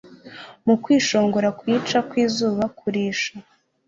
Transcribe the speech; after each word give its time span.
Mu 0.65 0.75
kwishongora 0.83 1.49
kwica 1.59 1.97
kwizuba 2.09 2.63
kurisha 2.79 3.33